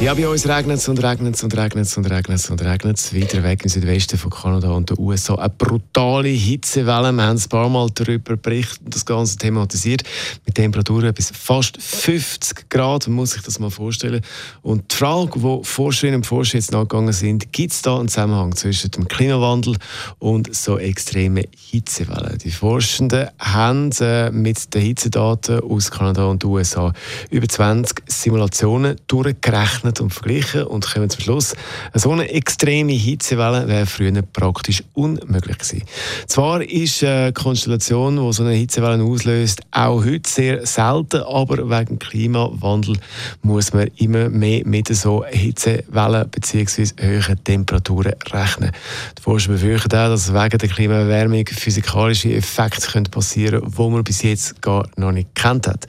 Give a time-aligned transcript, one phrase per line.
[0.00, 2.62] ja, bei uns regnet es und regnet es und regnet es und regnet es und
[2.62, 3.14] regnet es.
[3.14, 5.34] Weiter weg im Südwesten von Kanada und den USA.
[5.34, 7.12] Eine brutale Hitzewelle.
[7.12, 10.02] Wir haben ein paar Mal darüber berichtet und das Ganze thematisiert.
[10.46, 14.22] Mit Temperaturen bis fast 50 Grad, man muss sich das mal vorstellen.
[14.62, 18.56] Und die Frage, die Forscherinnen und Forscher jetzt nachgegangen sind, gibt es da einen Zusammenhang
[18.56, 19.76] zwischen dem Klimawandel
[20.18, 22.38] und so extremen Hitzewellen?
[22.38, 26.90] Die Forschenden haben äh, mit den Hitzedaten aus Kanada und den USA
[27.28, 31.54] über 20 Simulationen durchgerechnet gerechnet und verglichen und kommen zum Schluss,
[31.94, 35.82] so eine extreme Hitzewelle wäre früher praktisch unmöglich gewesen.
[36.26, 41.98] Zwar ist eine Konstellation, die so eine Hitzewelle auslöst, auch heute sehr selten, aber wegen
[41.98, 42.96] Klimawandel
[43.42, 46.86] muss man immer mehr mit so Hitzewellen bzw.
[46.98, 48.72] höheren Temperaturen rechnen.
[49.18, 54.22] Die Forscher befürchten auch, dass wegen der Klimaerwärmung physikalische Effekte passieren können, die man bis
[54.22, 55.86] jetzt gar noch nicht kennt hat.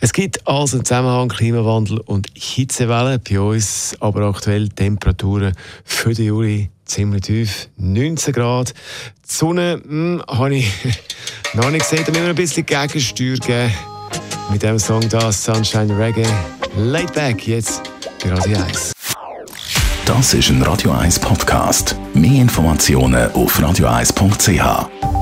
[0.00, 5.54] Es gibt also einen Zusammenhang Klimawandel und Hitzewellen bei uns aber aktuell Temperaturen
[5.84, 8.74] für den Juli ziemlich tief, 19 Grad.
[9.28, 10.72] Die Sonne hm, habe ich
[11.54, 13.72] noch nicht gesehen, da müssen wir ein bisschen Gegensteuer geben.
[14.50, 16.26] Mit dem Song da, Sunshine Reggae,
[16.76, 17.82] Laid Back, jetzt
[18.22, 18.92] bei Radio 1.
[20.04, 21.96] Das ist ein Radio 1 Podcast.
[22.12, 25.13] Mehr Informationen auf radio1.ch.